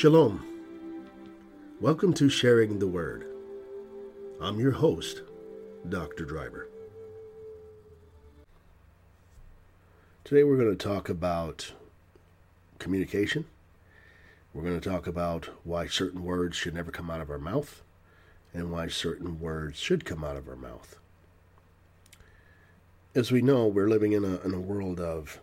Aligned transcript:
Shalom. 0.00 0.42
Welcome 1.78 2.14
to 2.14 2.30
Sharing 2.30 2.78
the 2.78 2.86
Word. 2.86 3.26
I'm 4.40 4.58
your 4.58 4.70
host, 4.70 5.20
Dr. 5.86 6.24
Driver. 6.24 6.70
Today 10.24 10.42
we're 10.42 10.56
going 10.56 10.74
to 10.74 10.88
talk 10.88 11.10
about 11.10 11.72
communication. 12.78 13.44
We're 14.54 14.62
going 14.62 14.80
to 14.80 14.88
talk 14.88 15.06
about 15.06 15.50
why 15.64 15.86
certain 15.86 16.24
words 16.24 16.56
should 16.56 16.72
never 16.72 16.90
come 16.90 17.10
out 17.10 17.20
of 17.20 17.28
our 17.28 17.36
mouth 17.36 17.82
and 18.54 18.72
why 18.72 18.88
certain 18.88 19.38
words 19.38 19.78
should 19.78 20.06
come 20.06 20.24
out 20.24 20.38
of 20.38 20.48
our 20.48 20.56
mouth. 20.56 20.98
As 23.14 23.30
we 23.30 23.42
know, 23.42 23.66
we're 23.66 23.90
living 23.90 24.12
in 24.12 24.24
a, 24.24 24.40
in 24.40 24.54
a 24.54 24.60
world 24.60 24.98
of 24.98 25.40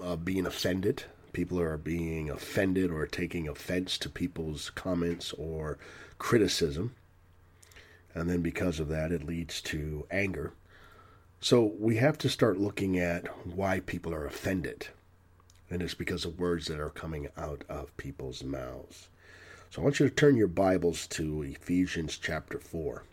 uh, 0.00 0.14
being 0.14 0.46
offended 0.46 1.06
people 1.32 1.60
are 1.60 1.76
being 1.76 2.30
offended 2.30 2.90
or 2.90 3.06
taking 3.06 3.48
offense 3.48 3.96
to 3.98 4.08
people's 4.08 4.70
comments 4.70 5.32
or 5.32 5.78
criticism. 6.18 6.94
And 8.14 8.28
then 8.28 8.42
because 8.42 8.78
of 8.78 8.88
that, 8.88 9.12
it 9.12 9.24
leads 9.24 9.60
to 9.62 10.06
anger. 10.10 10.52
So 11.40 11.72
we 11.78 11.96
have 11.96 12.18
to 12.18 12.28
start 12.28 12.58
looking 12.58 12.98
at 12.98 13.26
why 13.46 13.80
people 13.80 14.14
are 14.14 14.26
offended. 14.26 14.88
And 15.70 15.82
it's 15.82 15.94
because 15.94 16.24
of 16.24 16.38
words 16.38 16.66
that 16.66 16.78
are 16.78 16.90
coming 16.90 17.28
out 17.36 17.64
of 17.68 17.96
people's 17.96 18.44
mouths. 18.44 19.08
So 19.70 19.80
I 19.80 19.84
want 19.84 19.98
you 20.00 20.08
to 20.08 20.14
turn 20.14 20.36
your 20.36 20.48
Bibles 20.48 21.06
to 21.08 21.42
Ephesians 21.42 22.18
chapter 22.18 22.58
4. 22.58 23.04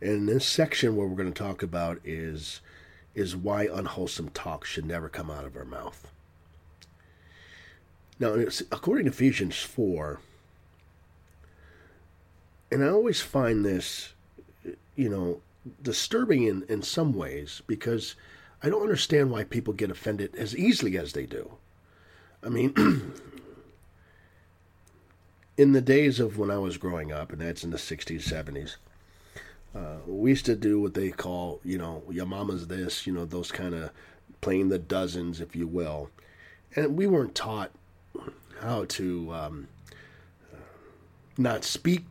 And 0.00 0.28
this 0.28 0.46
section, 0.46 0.94
what 0.94 1.08
we're 1.08 1.16
going 1.16 1.32
to 1.32 1.42
talk 1.42 1.62
about 1.62 1.98
is 2.04 2.60
is 3.16 3.34
why 3.34 3.66
unwholesome 3.66 4.28
talk 4.28 4.64
should 4.64 4.84
never 4.84 5.08
come 5.08 5.30
out 5.30 5.46
of 5.46 5.56
our 5.56 5.64
mouth. 5.64 6.06
Now, 8.20 8.36
according 8.70 9.06
to 9.06 9.10
Ephesians 9.10 9.58
4, 9.58 10.20
and 12.70 12.84
I 12.84 12.88
always 12.88 13.22
find 13.22 13.64
this, 13.64 14.12
you 14.94 15.08
know, 15.08 15.40
disturbing 15.82 16.44
in, 16.44 16.64
in 16.68 16.82
some 16.82 17.14
ways 17.14 17.62
because 17.66 18.14
I 18.62 18.68
don't 18.68 18.82
understand 18.82 19.30
why 19.30 19.44
people 19.44 19.72
get 19.72 19.90
offended 19.90 20.36
as 20.36 20.54
easily 20.54 20.98
as 20.98 21.14
they 21.14 21.24
do. 21.24 21.52
I 22.42 22.50
mean, 22.50 22.74
in 25.56 25.72
the 25.72 25.80
days 25.80 26.20
of 26.20 26.36
when 26.36 26.50
I 26.50 26.58
was 26.58 26.76
growing 26.76 27.12
up, 27.12 27.32
and 27.32 27.40
that's 27.40 27.64
in 27.64 27.70
the 27.70 27.76
60s, 27.78 28.28
70s, 28.28 28.76
uh, 29.76 29.96
we 30.06 30.30
used 30.30 30.46
to 30.46 30.56
do 30.56 30.80
what 30.80 30.94
they 30.94 31.10
call, 31.10 31.60
you 31.62 31.76
know, 31.76 32.02
your 32.10 32.26
mama's 32.26 32.66
this, 32.66 33.06
you 33.06 33.12
know, 33.12 33.24
those 33.24 33.52
kind 33.52 33.74
of 33.74 33.90
playing 34.40 34.68
the 34.68 34.78
dozens, 34.78 35.40
if 35.40 35.54
you 35.54 35.66
will. 35.66 36.10
And 36.74 36.96
we 36.96 37.06
weren't 37.06 37.34
taught 37.34 37.72
how 38.60 38.86
to 38.86 39.32
um, 39.32 39.68
not 41.36 41.64
speak 41.64 42.04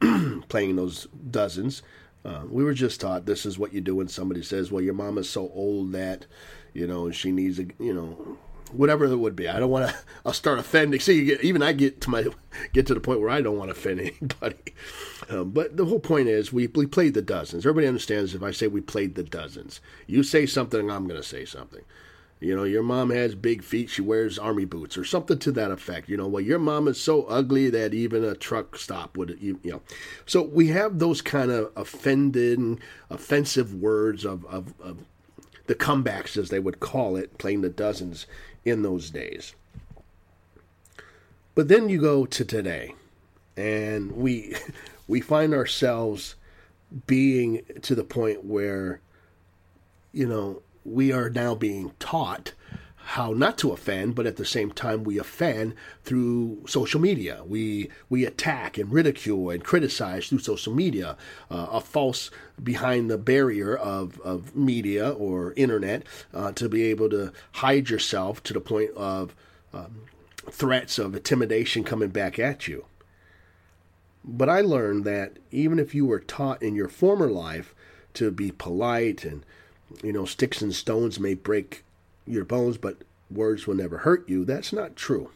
playing 0.48 0.76
those 0.76 1.08
dozens. 1.30 1.82
Uh, 2.24 2.42
we 2.48 2.62
were 2.62 2.74
just 2.74 3.00
taught 3.00 3.26
this 3.26 3.44
is 3.44 3.58
what 3.58 3.72
you 3.72 3.80
do 3.80 3.96
when 3.96 4.08
somebody 4.08 4.42
says, 4.42 4.70
well, 4.70 4.82
your 4.82 4.94
mama's 4.94 5.28
so 5.28 5.50
old 5.54 5.92
that, 5.92 6.26
you 6.74 6.86
know, 6.86 7.10
she 7.10 7.32
needs 7.32 7.58
a, 7.58 7.64
you 7.78 7.94
know, 7.94 8.38
whatever 8.72 9.04
it 9.04 9.16
would 9.16 9.36
be. 9.36 9.48
I 9.48 9.58
don't 9.58 9.70
want 9.70 9.88
to. 9.88 9.96
I'll 10.24 10.32
start 10.32 10.58
offending. 10.58 11.00
See, 11.00 11.24
get, 11.24 11.42
even 11.42 11.62
I 11.62 11.72
get 11.72 12.00
to 12.02 12.10
my 12.10 12.26
get 12.72 12.86
to 12.86 12.94
the 12.94 13.00
point 13.00 13.20
where 13.20 13.30
I 13.30 13.40
don't 13.40 13.58
want 13.58 13.68
to 13.72 13.76
offend 13.78 14.00
anybody. 14.00 14.74
Um, 15.28 15.50
but 15.50 15.76
the 15.76 15.84
whole 15.84 16.00
point 16.00 16.28
is, 16.28 16.52
we 16.52 16.66
we 16.68 16.86
played 16.86 17.14
the 17.14 17.22
dozens. 17.22 17.64
Everybody 17.64 17.86
understands 17.86 18.34
if 18.34 18.42
I 18.42 18.50
say 18.50 18.66
we 18.66 18.80
played 18.80 19.14
the 19.14 19.22
dozens. 19.22 19.80
You 20.06 20.22
say 20.22 20.46
something, 20.46 20.90
I'm 20.90 21.06
going 21.06 21.20
to 21.20 21.26
say 21.26 21.44
something. 21.44 21.82
You 22.40 22.56
know, 22.56 22.64
your 22.64 22.82
mom 22.82 23.10
has 23.10 23.34
big 23.34 23.62
feet. 23.62 23.90
She 23.90 24.00
wears 24.00 24.38
army 24.38 24.64
boots 24.64 24.96
or 24.96 25.04
something 25.04 25.38
to 25.40 25.52
that 25.52 25.70
effect. 25.70 26.08
You 26.08 26.16
know, 26.16 26.26
well, 26.26 26.40
your 26.40 26.58
mom 26.58 26.88
is 26.88 26.98
so 26.98 27.24
ugly 27.24 27.68
that 27.68 27.92
even 27.92 28.24
a 28.24 28.34
truck 28.34 28.76
stop 28.78 29.18
would, 29.18 29.36
you, 29.42 29.60
you 29.62 29.72
know. 29.72 29.82
So 30.24 30.40
we 30.40 30.68
have 30.68 30.98
those 30.98 31.20
kind 31.20 31.50
of 31.50 31.70
offended, 31.76 32.80
offensive 33.10 33.74
words 33.74 34.24
of, 34.24 34.46
of, 34.46 34.72
of 34.80 35.04
the 35.70 35.76
comebacks, 35.76 36.36
as 36.36 36.48
they 36.48 36.58
would 36.58 36.80
call 36.80 37.14
it, 37.14 37.38
playing 37.38 37.60
the 37.60 37.68
dozens 37.68 38.26
in 38.64 38.82
those 38.82 39.08
days. 39.08 39.54
But 41.54 41.68
then 41.68 41.88
you 41.88 42.00
go 42.00 42.26
to 42.26 42.44
today, 42.44 42.96
and 43.56 44.10
we 44.10 44.56
we 45.06 45.20
find 45.20 45.54
ourselves 45.54 46.34
being 47.06 47.62
to 47.82 47.94
the 47.94 48.02
point 48.02 48.44
where, 48.44 49.00
you 50.12 50.26
know, 50.26 50.60
we 50.84 51.12
are 51.12 51.30
now 51.30 51.54
being 51.54 51.92
taught 52.00 52.52
how 53.10 53.32
not 53.32 53.58
to 53.58 53.72
offend, 53.72 54.14
but 54.14 54.24
at 54.24 54.36
the 54.36 54.44
same 54.44 54.70
time 54.70 55.02
we 55.02 55.18
offend 55.18 55.74
through 56.04 56.62
social 56.68 57.00
media. 57.00 57.42
We 57.44 57.90
we 58.08 58.24
attack 58.24 58.78
and 58.78 58.92
ridicule 58.92 59.50
and 59.50 59.64
criticize 59.64 60.28
through 60.28 60.38
social 60.38 60.72
media. 60.72 61.16
Uh, 61.50 61.66
a 61.72 61.80
false 61.80 62.30
behind 62.62 63.10
the 63.10 63.18
barrier 63.18 63.76
of, 63.76 64.20
of 64.20 64.54
media 64.54 65.10
or 65.10 65.54
internet 65.54 66.04
uh, 66.32 66.52
to 66.52 66.68
be 66.68 66.84
able 66.84 67.10
to 67.10 67.32
hide 67.54 67.90
yourself 67.90 68.44
to 68.44 68.52
the 68.52 68.60
point 68.60 68.92
of 68.92 69.34
um, 69.74 70.02
threats 70.48 70.96
of 70.96 71.16
intimidation 71.16 71.82
coming 71.82 72.10
back 72.10 72.38
at 72.38 72.68
you. 72.68 72.84
But 74.22 74.48
I 74.48 74.60
learned 74.60 75.04
that 75.06 75.38
even 75.50 75.80
if 75.80 75.96
you 75.96 76.06
were 76.06 76.20
taught 76.20 76.62
in 76.62 76.76
your 76.76 76.88
former 76.88 77.28
life 77.28 77.74
to 78.14 78.30
be 78.30 78.52
polite 78.52 79.24
and 79.24 79.44
you 80.00 80.12
know 80.12 80.26
sticks 80.26 80.62
and 80.62 80.72
stones 80.72 81.18
may 81.18 81.34
break 81.34 81.82
your 82.30 82.44
bones, 82.44 82.76
but 82.76 82.98
words 83.30 83.66
will 83.66 83.74
never 83.74 83.98
hurt 83.98 84.28
you. 84.28 84.44
That's 84.44 84.72
not 84.72 84.96
true. 84.96 85.30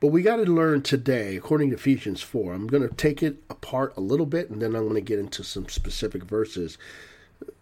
But 0.00 0.08
we 0.08 0.22
got 0.22 0.36
to 0.36 0.44
learn 0.44 0.82
today, 0.82 1.36
according 1.36 1.70
to 1.70 1.76
Ephesians 1.76 2.22
4. 2.22 2.52
I'm 2.52 2.68
going 2.68 2.88
to 2.88 2.94
take 2.94 3.22
it 3.22 3.42
apart 3.50 3.96
a 3.96 4.00
little 4.00 4.26
bit 4.26 4.48
and 4.48 4.62
then 4.62 4.76
I'm 4.76 4.84
going 4.84 4.94
to 4.94 5.00
get 5.00 5.18
into 5.18 5.42
some 5.42 5.68
specific 5.68 6.22
verses. 6.22 6.78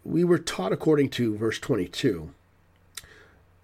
We 0.05 0.23
were 0.23 0.39
taught, 0.39 0.73
according 0.73 1.11
to 1.11 1.37
verse 1.37 1.59
22, 1.59 2.31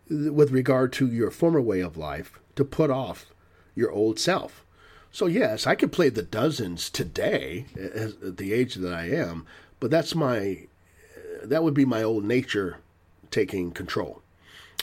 with 0.08 0.50
regard 0.50 0.92
to 0.94 1.06
your 1.06 1.30
former 1.30 1.60
way 1.60 1.80
of 1.80 1.98
life, 1.98 2.38
to 2.56 2.64
put 2.64 2.90
off 2.90 3.26
your 3.74 3.90
old 3.90 4.18
self. 4.18 4.64
So, 5.10 5.26
yes, 5.26 5.66
I 5.66 5.74
could 5.74 5.92
play 5.92 6.08
the 6.08 6.22
dozens 6.22 6.88
today 6.88 7.66
at 7.76 8.38
the 8.38 8.54
age 8.54 8.76
that 8.76 8.94
I 8.94 9.10
am, 9.10 9.46
but 9.80 9.90
that's 9.90 10.14
my, 10.14 10.66
that 11.42 11.62
would 11.62 11.74
be 11.74 11.84
my 11.84 12.02
old 12.02 12.24
nature 12.24 12.78
taking 13.32 13.72
control. 13.72 14.22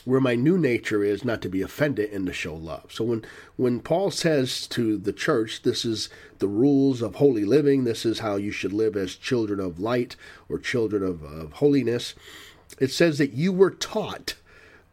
Where 0.05 0.21
my 0.21 0.35
new 0.35 0.57
nature 0.57 1.03
is 1.03 1.23
not 1.23 1.41
to 1.41 1.49
be 1.49 1.61
offended 1.61 2.11
and 2.11 2.25
to 2.25 2.33
show 2.33 2.55
love. 2.55 2.91
So 2.91 3.03
when 3.03 3.25
when 3.57 3.79
Paul 3.79 4.11
says 4.11 4.65
to 4.67 4.97
the 4.97 5.13
church, 5.13 5.61
this 5.61 5.85
is 5.85 6.09
the 6.39 6.47
rules 6.47 7.01
of 7.01 7.15
holy 7.15 7.45
living, 7.45 7.83
this 7.83 8.05
is 8.05 8.19
how 8.19 8.38
you 8.38 8.51
should 8.51 8.73
live 8.73 8.95
as 8.95 9.15
children 9.15 9.59
of 9.59 9.79
light 9.79 10.15
or 10.47 10.57
children 10.57 11.03
of, 11.03 11.21
of 11.23 11.53
holiness, 11.53 12.15
it 12.79 12.91
says 12.91 13.17
that 13.17 13.33
you 13.33 13.51
were 13.51 13.71
taught 13.71 14.35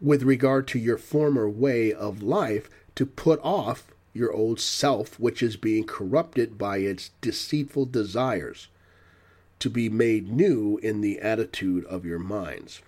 with 0.00 0.22
regard 0.22 0.66
to 0.69 0.78
your 0.78 0.99
former 0.99 1.49
way 1.49 1.93
of 1.93 2.22
life 2.22 2.69
to 2.95 3.06
put 3.06 3.41
off 3.43 3.89
your 4.12 4.33
old 4.33 4.59
self, 4.59 5.21
which 5.21 5.43
is 5.43 5.56
being 5.56 5.84
corrupted 5.84 6.59
by 6.59 6.78
its 6.78 7.11
deceitful 7.21 7.87
desires, 7.87 8.69
to 9.59 9.71
be 9.71 9.89
made 9.89 10.31
new 10.31 10.78
in 10.83 11.00
the 11.00 11.21
attitude 11.21 11.84
of 11.87 12.05
your 12.05 12.19
minds 12.19 12.81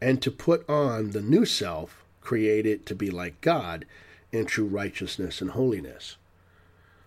and 0.00 0.20
to 0.22 0.30
put 0.30 0.68
on 0.68 1.10
the 1.10 1.22
new 1.22 1.44
self, 1.44 2.04
created 2.20 2.86
to 2.86 2.94
be 2.94 3.10
like 3.10 3.40
God 3.40 3.84
in 4.32 4.46
true 4.46 4.66
righteousness 4.66 5.40
and 5.40 5.50
holiness. 5.50 6.16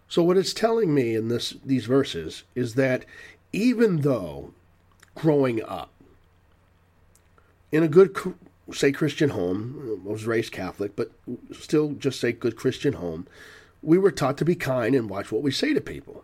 So 0.07 0.23
what 0.23 0.37
it's 0.37 0.53
telling 0.53 0.93
me 0.93 1.15
in 1.15 1.27
this 1.27 1.55
these 1.63 1.85
verses 1.85 2.43
is 2.55 2.75
that 2.75 3.05
even 3.53 4.01
though 4.01 4.53
growing 5.15 5.63
up 5.63 5.91
in 7.71 7.83
a 7.83 7.87
good 7.87 8.17
say 8.71 8.91
Christian 8.91 9.29
home, 9.29 10.01
I 10.05 10.09
was 10.09 10.25
raised 10.25 10.51
Catholic, 10.51 10.95
but 10.95 11.11
still 11.51 11.91
just 11.91 12.19
say 12.19 12.31
good 12.31 12.55
Christian 12.55 12.93
home, 12.93 13.27
we 13.81 13.97
were 13.97 14.11
taught 14.11 14.37
to 14.39 14.45
be 14.45 14.55
kind 14.55 14.95
and 14.95 15.09
watch 15.09 15.31
what 15.31 15.43
we 15.43 15.51
say 15.51 15.73
to 15.73 15.81
people 15.81 16.23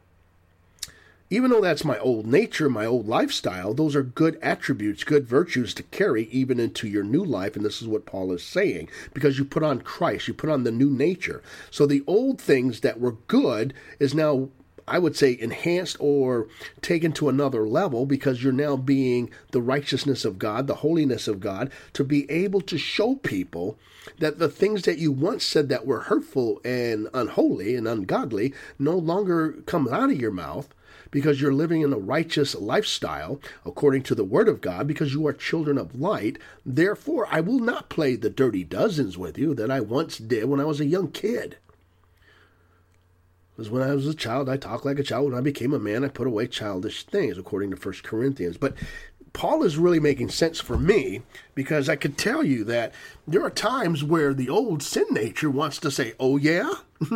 even 1.30 1.50
though 1.50 1.62
that's 1.62 1.84
my 1.84 1.98
old 2.00 2.28
nature, 2.28 2.70
my 2.70 2.86
old 2.86 3.08
lifestyle, 3.08 3.74
those 3.74 3.96
are 3.96 4.04
good 4.04 4.38
attributes, 4.44 5.04
good 5.04 5.28
virtues 5.28 5.74
to 5.74 5.84
carry 5.84 6.26
even 6.26 6.60
into 6.60 6.88
your 6.88 7.04
new 7.04 7.24
life. 7.24 7.56
And 7.56 7.66
this 7.66 7.82
is 7.82 7.88
what 7.88 8.06
Paul 8.06 8.32
is 8.32 8.44
saying 8.44 8.90
because 9.14 9.40
you 9.40 9.46
put 9.46 9.64
on 9.64 9.82
Christ, 9.82 10.28
you 10.28 10.36
put 10.36 10.52
on 10.52 10.64
the 10.64 10.72
new 10.72 10.90
nature. 10.90 11.42
So 11.72 11.88
the 11.88 12.04
old 12.06 12.40
things 12.40 12.82
that 12.82 13.00
were 13.00 13.14
good 13.28 13.74
is 14.00 14.14
now, 14.14 14.50
I 14.88 15.00
would 15.00 15.16
say, 15.16 15.36
enhanced 15.40 15.98
or 16.00 16.48
taken 16.84 17.12
to 17.14 17.28
another 17.28 17.68
level 17.68 18.06
because 18.06 18.44
you're 18.44 18.54
now 18.54 18.76
being 18.76 19.32
the 19.50 19.64
righteousness 19.64 20.26
of 20.26 20.38
God, 20.38 20.68
the 20.68 20.76
holiness 20.76 21.28
of 21.28 21.40
God, 21.40 21.72
to 21.94 22.04
be 22.04 22.30
able 22.30 22.62
to 22.62 22.78
show 22.78 23.16
people 23.16 23.80
that 24.20 24.38
the 24.38 24.48
things 24.48 24.84
that 24.84 25.00
you 25.00 25.12
once 25.12 25.44
said 25.44 25.70
that 25.70 25.88
were 25.88 26.02
hurtful 26.02 26.62
and 26.64 27.08
unholy 27.16 27.76
and 27.76 27.88
ungodly 27.88 28.54
no 28.78 28.96
longer 28.96 29.54
come 29.66 29.88
out 29.88 30.12
of 30.12 30.22
your 30.22 30.30
mouth 30.30 30.70
because 31.16 31.40
you're 31.40 31.54
living 31.54 31.80
in 31.80 31.94
a 31.94 31.98
righteous 31.98 32.56
lifestyle 32.56 33.40
according 33.66 34.04
to 34.04 34.14
the 34.14 34.26
Word 34.26 34.50
of 34.50 34.60
God, 34.60 34.86
because 34.86 35.14
you 35.14 35.26
are 35.26 35.32
children 35.32 35.78
of 35.78 35.98
light. 35.98 36.38
Therefore, 36.66 37.26
I 37.32 37.40
will 37.40 37.60
not 37.60 37.88
play 37.88 38.18
the 38.18 38.30
dirty 38.30 38.66
dozens 38.66 39.18
with 39.18 39.38
you 39.38 39.54
that 39.54 39.72
I 39.72 39.80
once 39.80 40.18
did 40.18 40.44
when 40.44 40.60
I 40.60 40.66
was 40.66 40.82
a 40.82 40.86
young 40.86 41.10
kid. 41.10 41.56
Because 43.56 43.70
when 43.70 43.82
I 43.82 43.96
was 43.96 44.06
a 44.06 44.14
child, 44.14 44.50
I 44.50 44.58
talked 44.58 44.84
like 44.84 45.00
a 45.00 45.04
child. 45.04 45.30
When 45.30 45.38
I 45.38 45.42
became 45.42 45.74
a 45.74 45.80
man, 45.80 46.04
I 46.04 46.10
put 46.10 46.28
away 46.28 46.48
childish 46.48 47.06
things, 47.06 47.38
according 47.38 47.72
to 47.72 47.78
1 47.78 47.96
Corinthians. 48.04 48.58
But 48.58 48.74
Paul 49.32 49.64
is 49.64 49.78
really 49.78 50.02
making 50.02 50.32
sense 50.32 50.60
for 50.60 50.78
me 50.78 51.22
because 51.54 51.88
I 51.88 51.96
could 51.96 52.18
tell 52.18 52.44
you 52.44 52.66
that 52.66 52.94
there 53.26 53.46
are 53.46 53.50
times 53.50 54.04
where 54.04 54.34
the 54.34 54.50
old 54.50 54.84
sin 54.84 55.06
nature 55.12 55.50
wants 55.50 55.78
to 55.80 55.92
say, 55.92 56.12
Oh, 56.20 56.36
yeah? 56.36 56.74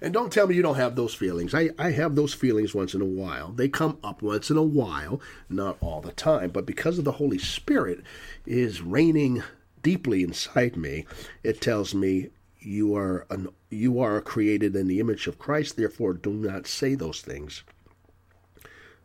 and 0.00 0.12
don't 0.12 0.32
tell 0.32 0.46
me 0.46 0.54
you 0.54 0.62
don't 0.62 0.76
have 0.76 0.96
those 0.96 1.14
feelings. 1.14 1.54
I, 1.54 1.70
I 1.78 1.92
have 1.92 2.14
those 2.14 2.34
feelings 2.34 2.74
once 2.74 2.94
in 2.94 3.00
a 3.00 3.06
while. 3.06 3.52
They 3.52 3.68
come 3.68 3.98
up 4.04 4.22
once 4.22 4.50
in 4.50 4.56
a 4.56 4.62
while, 4.62 5.20
not 5.48 5.78
all 5.80 6.00
the 6.00 6.12
time. 6.12 6.50
But 6.50 6.66
because 6.66 6.98
of 6.98 7.04
the 7.04 7.12
Holy 7.12 7.38
Spirit 7.38 8.02
is 8.46 8.82
reigning 8.82 9.42
deeply 9.82 10.22
inside 10.22 10.76
me, 10.76 11.06
it 11.42 11.60
tells 11.60 11.94
me 11.94 12.28
you 12.60 12.94
are 12.94 13.26
an, 13.30 13.48
you 13.70 14.00
are 14.00 14.20
created 14.20 14.76
in 14.76 14.86
the 14.86 15.00
image 15.00 15.26
of 15.26 15.38
Christ. 15.38 15.76
Therefore, 15.76 16.12
do 16.12 16.32
not 16.32 16.66
say 16.66 16.94
those 16.94 17.20
things 17.22 17.64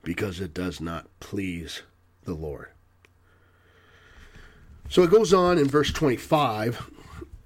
because 0.04 0.40
it 0.40 0.54
does 0.54 0.80
not 0.80 1.08
please 1.20 1.84
the 2.24 2.34
Lord. 2.34 2.68
So 4.90 5.04
it 5.04 5.12
goes 5.12 5.34
on 5.34 5.58
in 5.58 5.68
verse 5.68 5.92
25 5.92 6.92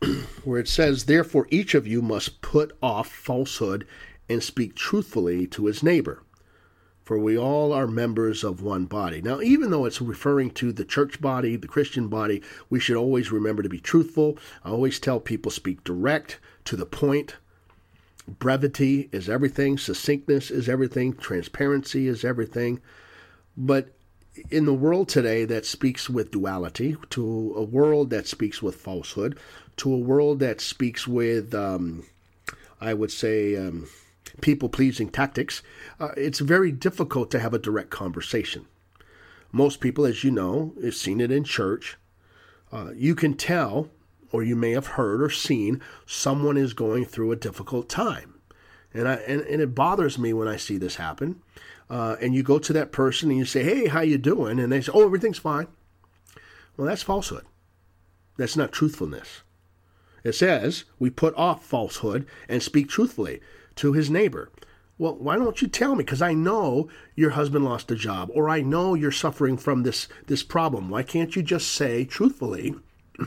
where 0.43 0.59
it 0.59 0.67
says, 0.67 1.05
Therefore, 1.05 1.47
each 1.49 1.73
of 1.75 1.87
you 1.87 2.01
must 2.01 2.41
put 2.41 2.75
off 2.81 3.09
falsehood 3.09 3.85
and 4.27 4.41
speak 4.41 4.75
truthfully 4.75 5.45
to 5.47 5.65
his 5.65 5.83
neighbor, 5.83 6.23
for 7.03 7.17
we 7.17 7.37
all 7.37 7.73
are 7.73 7.87
members 7.87 8.43
of 8.43 8.61
one 8.61 8.85
body. 8.85 9.21
Now, 9.21 9.41
even 9.41 9.71
though 9.71 9.85
it's 9.85 10.01
referring 10.01 10.51
to 10.51 10.71
the 10.71 10.85
church 10.85 11.21
body, 11.21 11.55
the 11.55 11.67
Christian 11.67 12.07
body, 12.07 12.41
we 12.69 12.79
should 12.79 12.97
always 12.97 13.31
remember 13.31 13.61
to 13.61 13.69
be 13.69 13.79
truthful. 13.79 14.37
I 14.63 14.69
always 14.69 14.99
tell 14.99 15.19
people 15.19 15.51
speak 15.51 15.83
direct, 15.83 16.39
to 16.65 16.75
the 16.75 16.85
point. 16.85 17.35
Brevity 18.27 19.09
is 19.11 19.27
everything, 19.29 19.77
succinctness 19.77 20.51
is 20.51 20.69
everything, 20.69 21.13
transparency 21.13 22.07
is 22.07 22.23
everything. 22.23 22.79
But 23.57 23.93
in 24.49 24.65
the 24.65 24.73
world 24.73 25.09
today 25.09 25.43
that 25.45 25.65
speaks 25.65 26.09
with 26.09 26.31
duality, 26.31 26.95
to 27.09 27.53
a 27.55 27.63
world 27.63 28.09
that 28.11 28.27
speaks 28.27 28.61
with 28.61 28.75
falsehood, 28.75 29.37
to 29.77 29.93
a 29.93 29.97
world 29.97 30.39
that 30.39 30.61
speaks 30.61 31.07
with, 31.07 31.53
um, 31.53 32.05
I 32.79 32.93
would 32.93 33.11
say, 33.11 33.55
um, 33.55 33.87
people 34.41 34.69
pleasing 34.69 35.09
tactics, 35.09 35.61
uh, 35.99 36.09
it's 36.17 36.39
very 36.39 36.71
difficult 36.71 37.31
to 37.31 37.39
have 37.39 37.53
a 37.53 37.59
direct 37.59 37.89
conversation. 37.89 38.65
Most 39.51 39.79
people, 39.81 40.05
as 40.05 40.23
you 40.23 40.31
know, 40.31 40.73
have 40.83 40.95
seen 40.95 41.19
it 41.19 41.31
in 41.31 41.43
church. 41.43 41.97
Uh, 42.71 42.91
you 42.95 43.15
can 43.15 43.33
tell, 43.33 43.89
or 44.31 44.43
you 44.43 44.55
may 44.55 44.71
have 44.71 44.87
heard 44.87 45.21
or 45.21 45.29
seen, 45.29 45.81
someone 46.05 46.57
is 46.57 46.73
going 46.73 47.05
through 47.05 47.31
a 47.31 47.35
difficult 47.35 47.89
time. 47.89 48.35
And, 48.93 49.07
I, 49.07 49.15
and, 49.15 49.41
and 49.41 49.61
it 49.61 49.75
bothers 49.75 50.17
me 50.17 50.33
when 50.33 50.47
I 50.47 50.57
see 50.57 50.77
this 50.77 50.95
happen 50.95 51.41
uh, 51.91 52.15
and 52.21 52.33
you 52.33 52.41
go 52.41 52.57
to 52.57 52.71
that 52.71 52.93
person 52.93 53.29
and 53.29 53.37
you 53.37 53.43
say, 53.43 53.63
"Hey, 53.63 53.87
how 53.87 53.99
you 53.99 54.17
doing?" 54.17 54.59
and 54.59 54.71
they 54.71 54.79
say, 54.79 54.93
"Oh, 54.95 55.05
everything's 55.05 55.37
fine." 55.37 55.67
Well, 56.77 56.87
that's 56.87 57.03
falsehood. 57.03 57.45
That's 58.37 58.55
not 58.55 58.71
truthfulness. 58.71 59.43
It 60.23 60.33
says 60.33 60.83
we 60.99 61.09
put 61.09 61.35
off 61.35 61.65
falsehood 61.65 62.27
and 62.47 62.61
speak 62.61 62.89
truthfully 62.89 63.41
to 63.75 63.93
his 63.93 64.09
neighbor. 64.09 64.51
Well, 64.97 65.15
why 65.15 65.35
don't 65.37 65.61
you 65.61 65.67
tell 65.67 65.95
me? 65.95 66.03
Because 66.03 66.21
I 66.21 66.33
know 66.33 66.87
your 67.15 67.31
husband 67.31 67.65
lost 67.65 67.89
a 67.89 67.95
job, 67.95 68.29
or 68.35 68.49
I 68.49 68.61
know 68.61 68.93
you're 68.93 69.11
suffering 69.11 69.57
from 69.57 69.81
this 69.81 70.07
this 70.27 70.43
problem. 70.43 70.89
Why 70.89 71.01
can't 71.01 71.35
you 71.35 71.41
just 71.41 71.69
say 71.69 72.05
truthfully 72.05 72.75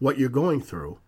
what 0.00 0.18
you're 0.18 0.28
going 0.28 0.60
through? 0.60 0.98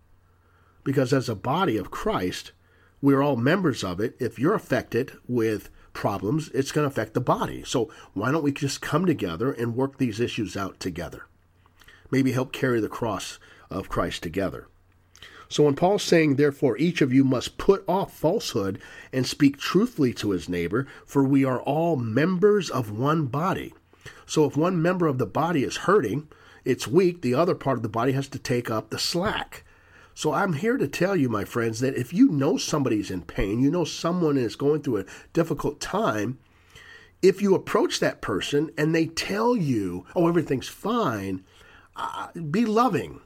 Because 0.85 1.11
as 1.11 1.27
a 1.27 1.35
body 1.35 1.75
of 1.75 1.91
Christ, 1.91 2.53
we're 3.01 3.21
all 3.21 3.35
members 3.35 3.83
of 3.83 3.99
it. 3.99 4.15
If 4.19 4.39
you're 4.39 4.53
affected 4.53 5.11
with 5.27 5.69
problems, 5.91 6.49
it's 6.53 6.71
going 6.71 6.87
to 6.87 6.91
affect 6.91 7.13
the 7.13 7.19
body. 7.19 7.63
So 7.65 7.91
why 8.13 8.31
don't 8.31 8.43
we 8.43 8.53
just 8.53 8.81
come 8.81 9.05
together 9.05 9.51
and 9.51 9.75
work 9.75 9.97
these 9.97 10.19
issues 10.19 10.55
out 10.55 10.79
together? 10.79 11.25
Maybe 12.09 12.31
help 12.31 12.53
carry 12.53 12.79
the 12.79 12.87
cross 12.87 13.39
of 13.71 13.89
Christ 13.89 14.23
together. 14.23 14.67
So 15.49 15.63
when 15.63 15.75
Paul's 15.75 16.03
saying, 16.03 16.35
therefore, 16.35 16.77
each 16.77 17.01
of 17.01 17.11
you 17.11 17.25
must 17.25 17.57
put 17.57 17.83
off 17.87 18.13
falsehood 18.13 18.79
and 19.11 19.27
speak 19.27 19.57
truthfully 19.57 20.13
to 20.13 20.31
his 20.31 20.47
neighbor, 20.47 20.87
for 21.05 21.25
we 21.25 21.43
are 21.43 21.61
all 21.61 21.97
members 21.97 22.69
of 22.69 22.97
one 22.97 23.25
body. 23.25 23.73
So 24.25 24.45
if 24.45 24.55
one 24.55 24.81
member 24.81 25.07
of 25.07 25.17
the 25.17 25.25
body 25.25 25.63
is 25.63 25.77
hurting, 25.77 26.29
it's 26.63 26.87
weak, 26.87 27.21
the 27.21 27.33
other 27.33 27.53
part 27.53 27.77
of 27.77 27.83
the 27.83 27.89
body 27.89 28.13
has 28.13 28.29
to 28.29 28.39
take 28.39 28.71
up 28.71 28.89
the 28.89 28.99
slack. 28.99 29.65
So 30.13 30.31
I'm 30.31 30.53
here 30.53 30.77
to 30.77 30.87
tell 30.87 31.15
you, 31.15 31.27
my 31.27 31.43
friends, 31.43 31.79
that 31.81 31.95
if 31.95 32.13
you 32.13 32.29
know 32.29 32.55
somebody's 32.55 33.11
in 33.11 33.23
pain, 33.23 33.59
you 33.59 33.71
know 33.71 33.83
someone 33.83 34.37
is 34.37 34.55
going 34.55 34.81
through 34.81 34.97
a 34.97 35.05
difficult 35.33 35.81
time, 35.81 36.39
if 37.21 37.41
you 37.41 37.55
approach 37.55 37.99
that 37.99 38.21
person 38.21 38.71
and 38.77 38.95
they 38.95 39.05
tell 39.05 39.55
you, 39.55 40.05
oh, 40.15 40.27
everything's 40.27 40.67
fine, 40.67 41.43
uh, 41.95 42.27
be 42.33 42.65
loving, 42.65 43.21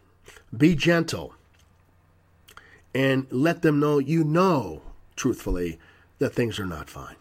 be 0.57 0.75
gentle, 0.75 1.33
and 2.93 3.27
let 3.29 3.61
them 3.61 3.79
know 3.79 3.99
you 3.99 4.23
know, 4.23 4.81
truthfully, 5.15 5.79
that 6.19 6.33
things 6.33 6.59
are 6.59 6.65
not 6.65 6.89
fine. 6.89 7.15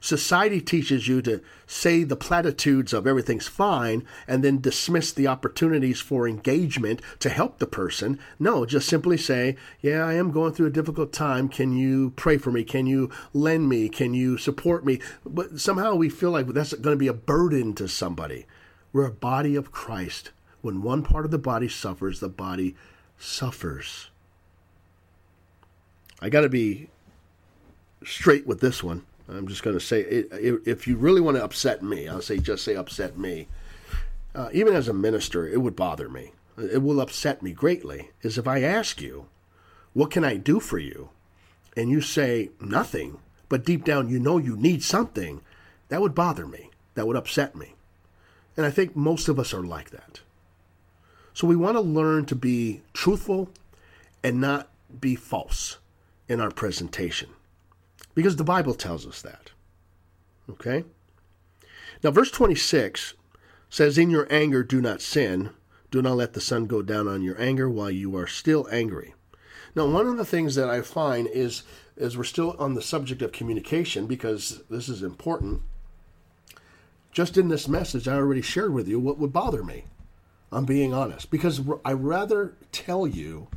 Society 0.00 0.62
teaches 0.62 1.08
you 1.08 1.20
to 1.22 1.42
say 1.66 2.04
the 2.04 2.16
platitudes 2.16 2.94
of 2.94 3.06
everything's 3.06 3.46
fine 3.46 4.06
and 4.26 4.42
then 4.42 4.58
dismiss 4.58 5.12
the 5.12 5.26
opportunities 5.26 6.00
for 6.00 6.26
engagement 6.26 7.02
to 7.18 7.28
help 7.28 7.58
the 7.58 7.66
person. 7.66 8.18
No, 8.38 8.64
just 8.64 8.88
simply 8.88 9.18
say, 9.18 9.56
Yeah, 9.82 10.02
I 10.06 10.14
am 10.14 10.30
going 10.30 10.54
through 10.54 10.68
a 10.68 10.70
difficult 10.70 11.12
time. 11.12 11.50
Can 11.50 11.76
you 11.76 12.14
pray 12.16 12.38
for 12.38 12.50
me? 12.50 12.64
Can 12.64 12.86
you 12.86 13.10
lend 13.34 13.68
me? 13.68 13.90
Can 13.90 14.14
you 14.14 14.38
support 14.38 14.86
me? 14.86 15.00
But 15.24 15.60
somehow 15.60 15.94
we 15.94 16.08
feel 16.08 16.30
like 16.30 16.46
that's 16.46 16.72
going 16.72 16.94
to 16.94 17.00
be 17.00 17.08
a 17.08 17.12
burden 17.12 17.74
to 17.74 17.86
somebody. 17.86 18.46
We're 18.94 19.06
a 19.06 19.12
body 19.12 19.54
of 19.54 19.70
Christ. 19.70 20.30
When 20.62 20.82
one 20.82 21.02
part 21.02 21.24
of 21.24 21.30
the 21.30 21.38
body 21.38 21.68
suffers, 21.68 22.20
the 22.20 22.28
body 22.28 22.76
suffers. 23.18 24.10
I 26.20 26.28
got 26.28 26.42
to 26.42 26.48
be 26.48 26.88
straight 28.04 28.46
with 28.46 28.60
this 28.60 28.82
one. 28.82 29.04
I'm 29.28 29.46
just 29.46 29.62
going 29.62 29.78
to 29.78 29.84
say, 29.84 30.00
if 30.00 30.86
you 30.86 30.96
really 30.96 31.20
want 31.20 31.36
to 31.36 31.44
upset 31.44 31.82
me, 31.82 32.08
I'll 32.08 32.20
say 32.20 32.38
just 32.38 32.64
say 32.64 32.74
upset 32.74 33.16
me. 33.16 33.48
Uh, 34.34 34.48
even 34.52 34.74
as 34.74 34.88
a 34.88 34.92
minister, 34.92 35.46
it 35.46 35.58
would 35.58 35.76
bother 35.76 36.08
me. 36.08 36.32
It 36.58 36.82
will 36.82 37.00
upset 37.00 37.42
me 37.42 37.52
greatly. 37.52 38.10
Is 38.22 38.38
if 38.38 38.46
I 38.46 38.62
ask 38.62 39.00
you, 39.00 39.26
what 39.92 40.10
can 40.10 40.24
I 40.24 40.36
do 40.36 40.60
for 40.60 40.78
you? 40.78 41.10
And 41.76 41.90
you 41.90 42.00
say 42.00 42.50
nothing, 42.60 43.18
but 43.48 43.64
deep 43.64 43.84
down 43.84 44.08
you 44.08 44.18
know 44.18 44.38
you 44.38 44.56
need 44.56 44.82
something, 44.82 45.40
that 45.88 46.00
would 46.00 46.14
bother 46.14 46.46
me. 46.46 46.70
That 46.94 47.06
would 47.06 47.16
upset 47.16 47.56
me. 47.56 47.74
And 48.56 48.66
I 48.66 48.70
think 48.70 48.96
most 48.96 49.28
of 49.28 49.38
us 49.38 49.54
are 49.54 49.62
like 49.62 49.90
that. 49.90 50.20
So 51.40 51.46
we 51.46 51.56
want 51.56 51.78
to 51.78 51.80
learn 51.80 52.26
to 52.26 52.34
be 52.34 52.82
truthful 52.92 53.48
and 54.22 54.42
not 54.42 54.68
be 55.00 55.14
false 55.14 55.78
in 56.28 56.38
our 56.38 56.50
presentation 56.50 57.30
because 58.14 58.36
the 58.36 58.44
Bible 58.44 58.74
tells 58.74 59.06
us 59.06 59.22
that. 59.22 59.50
Okay? 60.50 60.84
Now, 62.02 62.10
verse 62.10 62.30
26 62.30 63.14
says, 63.70 63.96
In 63.96 64.10
your 64.10 64.30
anger, 64.30 64.62
do 64.62 64.82
not 64.82 65.00
sin. 65.00 65.48
Do 65.90 66.02
not 66.02 66.18
let 66.18 66.34
the 66.34 66.42
sun 66.42 66.66
go 66.66 66.82
down 66.82 67.08
on 67.08 67.22
your 67.22 67.40
anger 67.40 67.70
while 67.70 67.90
you 67.90 68.14
are 68.18 68.26
still 68.26 68.68
angry. 68.70 69.14
Now, 69.74 69.86
one 69.86 70.08
of 70.08 70.18
the 70.18 70.26
things 70.26 70.56
that 70.56 70.68
I 70.68 70.82
find 70.82 71.26
is, 71.26 71.62
as 71.96 72.18
we're 72.18 72.24
still 72.24 72.54
on 72.58 72.74
the 72.74 72.82
subject 72.82 73.22
of 73.22 73.32
communication, 73.32 74.06
because 74.06 74.62
this 74.68 74.90
is 74.90 75.02
important, 75.02 75.62
just 77.12 77.38
in 77.38 77.48
this 77.48 77.66
message, 77.66 78.06
I 78.06 78.16
already 78.16 78.42
shared 78.42 78.74
with 78.74 78.86
you 78.86 79.00
what 79.00 79.16
would 79.16 79.32
bother 79.32 79.64
me. 79.64 79.84
I'm 80.52 80.64
being 80.64 80.92
honest, 80.92 81.30
because 81.30 81.60
I 81.84 81.92
rather 81.92 82.54
tell 82.72 83.06
you, 83.06 83.48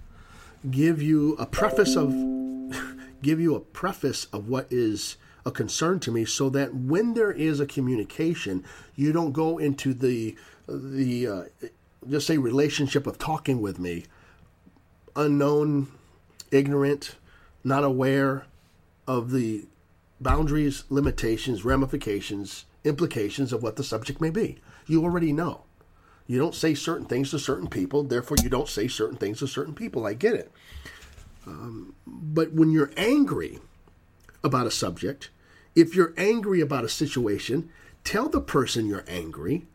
give 0.69 1.01
you 1.01 1.33
a 1.35 1.45
preface 1.45 1.95
of 1.95 2.11
give 3.21 3.39
you 3.39 3.55
a 3.55 3.59
preface 3.59 4.25
of 4.25 4.47
what 4.47 4.67
is 4.69 5.17
a 5.45 5.51
concern 5.51 5.99
to 5.99 6.11
me 6.11 6.25
so 6.25 6.49
that 6.49 6.73
when 6.73 7.13
there 7.13 7.31
is 7.31 7.59
a 7.59 7.65
communication, 7.65 8.63
you 8.95 9.11
don't 9.11 9.31
go 9.31 9.57
into 9.57 9.93
the 9.93 10.35
the 10.67 11.27
uh, 11.27 11.43
just 12.09 12.27
say 12.27 12.37
relationship 12.37 13.07
of 13.07 13.17
talking 13.17 13.61
with 13.61 13.79
me 13.79 14.05
unknown, 15.15 15.87
ignorant, 16.51 17.15
not 17.63 17.83
aware 17.83 18.45
of 19.07 19.31
the 19.31 19.65
boundaries, 20.19 20.85
limitations, 20.89 21.65
ramifications, 21.65 22.65
implications 22.83 23.53
of 23.53 23.61
what 23.61 23.75
the 23.75 23.83
subject 23.83 24.21
may 24.21 24.29
be. 24.29 24.59
You 24.87 25.03
already 25.03 25.33
know. 25.33 25.62
You 26.27 26.39
don't 26.39 26.55
say 26.55 26.73
certain 26.73 27.05
things 27.05 27.31
to 27.31 27.39
certain 27.39 27.67
people, 27.67 28.03
therefore 28.03 28.37
you 28.41 28.49
don't 28.49 28.69
say 28.69 28.87
certain 28.87 29.17
things 29.17 29.39
to 29.39 29.47
certain 29.47 29.73
people. 29.73 30.05
I 30.05 30.13
get 30.13 30.35
it. 30.35 30.51
Um, 31.45 31.95
but 32.05 32.53
when 32.53 32.71
you're 32.71 32.91
angry 32.95 33.59
about 34.43 34.67
a 34.67 34.71
subject, 34.71 35.29
if 35.75 35.95
you're 35.95 36.13
angry 36.17 36.61
about 36.61 36.85
a 36.85 36.89
situation, 36.89 37.69
tell 38.03 38.29
the 38.29 38.41
person 38.41 38.85
you're 38.85 39.05
angry, 39.07 39.65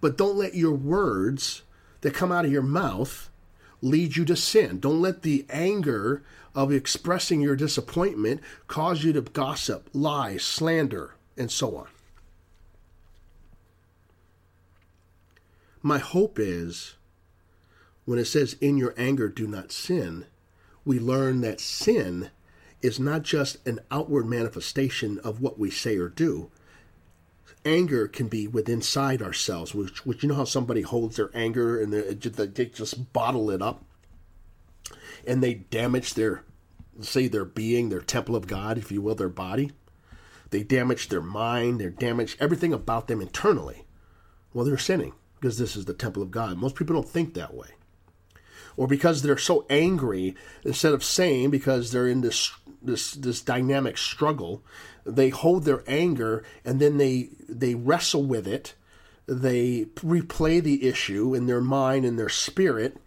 but 0.00 0.16
don't 0.16 0.36
let 0.36 0.54
your 0.54 0.72
words 0.72 1.62
that 2.00 2.14
come 2.14 2.32
out 2.32 2.44
of 2.44 2.52
your 2.52 2.62
mouth 2.62 3.30
lead 3.80 4.16
you 4.16 4.24
to 4.24 4.36
sin. 4.36 4.80
Don't 4.80 5.02
let 5.02 5.22
the 5.22 5.44
anger 5.50 6.22
of 6.54 6.72
expressing 6.72 7.40
your 7.40 7.56
disappointment 7.56 8.40
cause 8.66 9.04
you 9.04 9.12
to 9.12 9.22
gossip, 9.22 9.88
lie, 9.92 10.36
slander, 10.36 11.14
and 11.36 11.50
so 11.50 11.76
on. 11.76 11.86
My 15.82 15.98
hope 15.98 16.38
is 16.38 16.94
when 18.04 18.18
it 18.18 18.26
says, 18.26 18.54
in 18.60 18.76
your 18.76 18.94
anger, 18.96 19.28
do 19.28 19.46
not 19.46 19.72
sin, 19.72 20.26
we 20.84 20.98
learn 20.98 21.40
that 21.40 21.60
sin 21.60 22.30
is 22.80 22.98
not 22.98 23.22
just 23.22 23.66
an 23.66 23.80
outward 23.90 24.26
manifestation 24.26 25.18
of 25.20 25.40
what 25.40 25.58
we 25.58 25.70
say 25.70 25.96
or 25.96 26.08
do. 26.08 26.50
Anger 27.64 28.08
can 28.08 28.26
be 28.28 28.48
within 28.48 28.76
inside 28.76 29.22
ourselves, 29.22 29.74
which, 29.74 30.04
which 30.04 30.22
you 30.22 30.28
know 30.28 30.34
how 30.34 30.44
somebody 30.44 30.82
holds 30.82 31.16
their 31.16 31.30
anger 31.32 31.80
and 31.80 31.92
they 31.92 32.14
just 32.66 33.12
bottle 33.12 33.50
it 33.50 33.62
up 33.62 33.84
and 35.26 35.42
they 35.42 35.54
damage 35.54 36.14
their, 36.14 36.44
say, 37.00 37.28
their 37.28 37.44
being, 37.44 37.88
their 37.88 38.00
temple 38.00 38.34
of 38.34 38.48
God, 38.48 38.78
if 38.78 38.90
you 38.90 39.00
will, 39.00 39.14
their 39.14 39.28
body. 39.28 39.70
They 40.50 40.64
damage 40.64 41.08
their 41.08 41.22
mind, 41.22 41.80
they 41.80 41.88
damage 41.88 42.36
everything 42.40 42.72
about 42.72 43.06
them 43.06 43.20
internally. 43.20 43.84
Well, 44.52 44.64
they're 44.64 44.78
sinning 44.78 45.14
because 45.42 45.58
this 45.58 45.74
is 45.74 45.86
the 45.86 45.92
temple 45.92 46.22
of 46.22 46.30
God. 46.30 46.56
Most 46.56 46.76
people 46.76 46.94
don't 46.94 47.08
think 47.08 47.34
that 47.34 47.52
way. 47.52 47.66
Or 48.76 48.86
because 48.86 49.20
they're 49.20 49.36
so 49.36 49.66
angry, 49.68 50.36
instead 50.64 50.92
of 50.92 51.02
saying 51.02 51.50
because 51.50 51.90
they're 51.90 52.06
in 52.06 52.20
this 52.20 52.52
this 52.80 53.12
this 53.12 53.42
dynamic 53.42 53.98
struggle, 53.98 54.62
they 55.04 55.30
hold 55.30 55.64
their 55.64 55.82
anger 55.88 56.44
and 56.64 56.78
then 56.80 56.96
they 56.96 57.30
they 57.48 57.74
wrestle 57.74 58.22
with 58.22 58.46
it. 58.46 58.74
They 59.26 59.86
replay 59.96 60.62
the 60.62 60.86
issue 60.86 61.34
in 61.34 61.46
their 61.46 61.60
mind 61.60 62.04
and 62.04 62.16
their 62.16 62.28
spirit, 62.28 62.98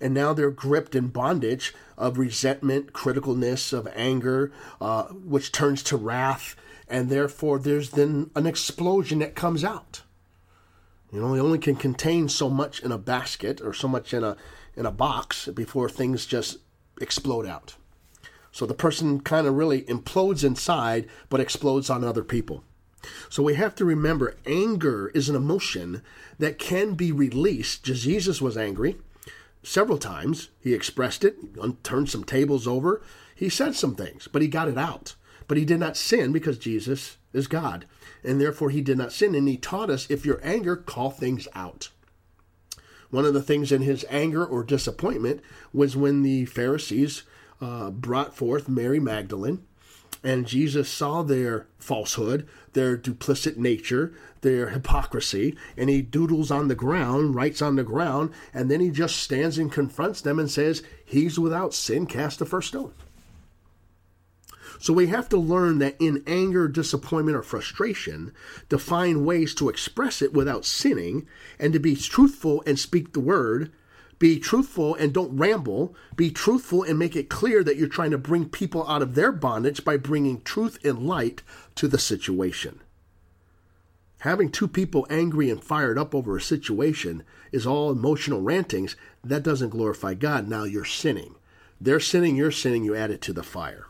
and 0.00 0.14
now 0.14 0.32
they're 0.32 0.50
gripped 0.50 0.94
in 0.94 1.08
bondage 1.08 1.74
of 1.98 2.16
resentment, 2.16 2.92
criticalness, 2.92 3.72
of 3.72 3.88
anger, 3.94 4.52
uh, 4.80 5.04
which 5.06 5.50
turns 5.50 5.82
to 5.84 5.96
wrath, 5.96 6.54
and 6.88 7.10
therefore 7.10 7.58
there's 7.58 7.90
then 7.90 8.30
an 8.36 8.46
explosion 8.46 9.18
that 9.18 9.34
comes 9.34 9.64
out. 9.64 10.02
You 11.12 11.20
know, 11.20 11.34
they 11.34 11.40
only 11.40 11.58
can 11.58 11.76
contain 11.76 12.28
so 12.28 12.48
much 12.48 12.80
in 12.80 12.90
a 12.90 12.98
basket 12.98 13.60
or 13.60 13.74
so 13.74 13.86
much 13.86 14.14
in 14.14 14.24
a 14.24 14.36
in 14.74 14.86
a 14.86 14.90
box 14.90 15.46
before 15.48 15.90
things 15.90 16.24
just 16.24 16.58
explode 17.00 17.46
out. 17.46 17.76
So 18.50 18.64
the 18.64 18.74
person 18.74 19.20
kind 19.20 19.46
of 19.46 19.54
really 19.54 19.82
implodes 19.82 20.44
inside, 20.44 21.08
but 21.28 21.40
explodes 21.40 21.90
on 21.90 22.02
other 22.02 22.24
people. 22.24 22.64
So 23.28 23.42
we 23.42 23.54
have 23.54 23.74
to 23.76 23.84
remember 23.84 24.36
anger 24.46 25.08
is 25.14 25.28
an 25.28 25.36
emotion 25.36 26.02
that 26.38 26.58
can 26.58 26.94
be 26.94 27.12
released. 27.12 27.84
Jesus 27.84 28.40
was 28.40 28.56
angry 28.56 28.96
several 29.62 29.98
times. 29.98 30.50
He 30.60 30.72
expressed 30.72 31.24
it, 31.24 31.36
turned 31.82 32.08
some 32.08 32.24
tables 32.24 32.66
over. 32.66 33.02
He 33.34 33.48
said 33.48 33.74
some 33.74 33.94
things, 33.94 34.28
but 34.30 34.42
he 34.42 34.48
got 34.48 34.68
it 34.68 34.78
out. 34.78 35.16
But 35.48 35.58
he 35.58 35.64
did 35.64 35.80
not 35.80 35.96
sin 35.96 36.32
because 36.32 36.58
Jesus 36.58 37.18
is 37.32 37.48
God. 37.48 37.86
And 38.24 38.40
therefore 38.40 38.70
he 38.70 38.80
did 38.80 38.98
not 38.98 39.12
sin. 39.12 39.34
And 39.34 39.48
he 39.48 39.56
taught 39.56 39.90
us 39.90 40.10
if 40.10 40.24
you're 40.24 40.40
anger, 40.42 40.76
call 40.76 41.10
things 41.10 41.48
out. 41.54 41.90
One 43.10 43.26
of 43.26 43.34
the 43.34 43.42
things 43.42 43.72
in 43.72 43.82
his 43.82 44.06
anger 44.08 44.44
or 44.44 44.64
disappointment 44.64 45.40
was 45.72 45.96
when 45.96 46.22
the 46.22 46.46
Pharisees 46.46 47.24
uh, 47.60 47.90
brought 47.90 48.34
forth 48.34 48.68
Mary 48.68 49.00
Magdalene 49.00 49.64
and 50.24 50.46
Jesus 50.46 50.88
saw 50.88 51.22
their 51.22 51.66
falsehood, 51.78 52.46
their 52.74 52.96
duplicit 52.96 53.56
nature, 53.56 54.12
their 54.40 54.68
hypocrisy, 54.68 55.56
and 55.76 55.90
he 55.90 56.00
doodles 56.00 56.50
on 56.50 56.68
the 56.68 56.74
ground, 56.74 57.34
writes 57.34 57.60
on 57.60 57.76
the 57.76 57.82
ground, 57.82 58.30
and 58.54 58.70
then 58.70 58.80
he 58.80 58.90
just 58.90 59.16
stands 59.16 59.58
and 59.58 59.72
confronts 59.72 60.20
them 60.20 60.38
and 60.38 60.50
says, 60.50 60.82
He's 61.04 61.38
without 61.38 61.74
sin, 61.74 62.06
cast 62.06 62.38
the 62.38 62.46
first 62.46 62.68
stone. 62.68 62.92
So 64.82 64.92
we 64.92 65.06
have 65.06 65.28
to 65.30 65.38
learn 65.38 65.78
that 65.78 65.96
in 65.98 66.22
anger, 66.26 66.68
disappointment, 66.68 67.36
or 67.36 67.42
frustration, 67.42 68.34
to 68.68 68.78
find 68.78 69.24
ways 69.24 69.54
to 69.54 69.68
express 69.68 70.20
it 70.20 70.34
without 70.34 70.66
sinning 70.66 71.26
and 71.58 71.72
to 71.72 71.78
be 71.78 71.96
truthful 71.96 72.62
and 72.66 72.78
speak 72.78 73.14
the 73.14 73.20
word 73.20 73.72
be 74.22 74.38
truthful 74.38 74.94
and 74.94 75.12
don't 75.12 75.36
ramble. 75.36 75.96
Be 76.14 76.30
truthful 76.30 76.84
and 76.84 76.96
make 76.96 77.16
it 77.16 77.28
clear 77.28 77.64
that 77.64 77.74
you're 77.74 77.88
trying 77.88 78.12
to 78.12 78.18
bring 78.18 78.48
people 78.48 78.86
out 78.86 79.02
of 79.02 79.16
their 79.16 79.32
bondage 79.32 79.84
by 79.84 79.96
bringing 79.96 80.42
truth 80.42 80.78
and 80.84 81.08
light 81.08 81.42
to 81.74 81.88
the 81.88 81.98
situation. 81.98 82.78
Having 84.20 84.52
two 84.52 84.68
people 84.68 85.08
angry 85.10 85.50
and 85.50 85.60
fired 85.60 85.98
up 85.98 86.14
over 86.14 86.36
a 86.36 86.40
situation 86.40 87.24
is 87.50 87.66
all 87.66 87.90
emotional 87.90 88.40
rantings. 88.40 88.94
That 89.24 89.42
doesn't 89.42 89.70
glorify 89.70 90.14
God. 90.14 90.46
Now 90.46 90.62
you're 90.62 90.84
sinning. 90.84 91.34
They're 91.80 91.98
sinning, 91.98 92.36
you're 92.36 92.52
sinning, 92.52 92.84
you 92.84 92.94
add 92.94 93.10
it 93.10 93.22
to 93.22 93.32
the 93.32 93.42
fire. 93.42 93.88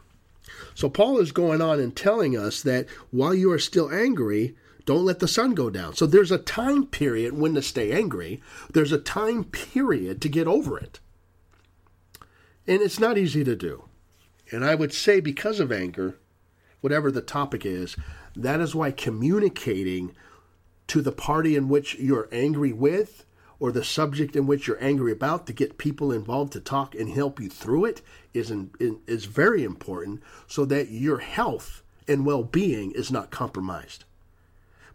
So 0.74 0.88
Paul 0.88 1.18
is 1.18 1.32
going 1.32 1.60
on 1.60 1.80
and 1.80 1.94
telling 1.94 2.36
us 2.36 2.62
that 2.62 2.86
while 3.10 3.34
you 3.34 3.50
are 3.52 3.58
still 3.58 3.90
angry, 3.90 4.56
don't 4.84 5.04
let 5.04 5.20
the 5.20 5.28
sun 5.28 5.54
go 5.54 5.70
down. 5.70 5.94
So 5.94 6.06
there's 6.06 6.32
a 6.32 6.38
time 6.38 6.86
period 6.86 7.34
when 7.34 7.54
to 7.54 7.62
stay 7.62 7.92
angry. 7.92 8.42
There's 8.72 8.92
a 8.92 8.98
time 8.98 9.44
period 9.44 10.20
to 10.22 10.28
get 10.28 10.46
over 10.46 10.78
it. 10.78 11.00
And 12.66 12.80
it's 12.80 12.98
not 12.98 13.18
easy 13.18 13.44
to 13.44 13.56
do. 13.56 13.84
And 14.50 14.64
I 14.64 14.74
would 14.74 14.92
say, 14.92 15.20
because 15.20 15.60
of 15.60 15.72
anger, 15.72 16.18
whatever 16.80 17.10
the 17.10 17.22
topic 17.22 17.64
is, 17.64 17.96
that 18.36 18.60
is 18.60 18.74
why 18.74 18.90
communicating 18.90 20.14
to 20.88 21.00
the 21.00 21.12
party 21.12 21.56
in 21.56 21.68
which 21.68 21.94
you're 21.96 22.28
angry 22.32 22.72
with 22.72 23.24
or 23.62 23.71
the 23.71 23.85
subject 23.85 24.35
in 24.35 24.45
which 24.45 24.66
you're 24.66 24.83
angry 24.83 25.12
about 25.12 25.47
to 25.47 25.52
get 25.52 25.78
people 25.78 26.11
involved 26.11 26.52
to 26.52 26.59
talk 26.59 26.97
and 26.97 27.09
help 27.11 27.38
you 27.38 27.49
through 27.49 27.85
it 27.85 28.02
is, 28.35 28.50
in, 28.50 28.73
is 29.07 29.26
very 29.26 29.62
important 29.62 30.21
so 30.49 30.64
that 30.64 30.90
your 30.90 31.19
health 31.19 31.85
and 32.09 32.26
well 32.26 32.42
being 32.42 32.90
is 32.90 33.12
not 33.12 33.31
compromised. 33.31 34.02